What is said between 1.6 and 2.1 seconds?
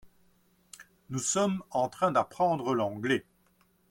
en